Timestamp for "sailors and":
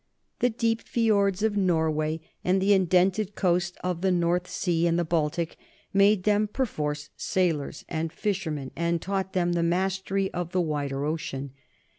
7.15-8.11